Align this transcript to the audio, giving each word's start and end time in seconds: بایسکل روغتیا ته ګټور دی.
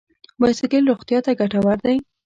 بایسکل 0.39 0.83
روغتیا 0.91 1.19
ته 1.25 1.31
ګټور 1.39 1.77
دی. 1.85 1.97